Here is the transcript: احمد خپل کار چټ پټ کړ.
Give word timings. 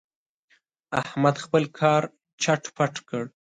احمد 1.01 1.35
خپل 1.45 1.63
کار 1.79 2.03
چټ 2.41 2.61
پټ 2.75 2.93
کړ. 3.09 3.23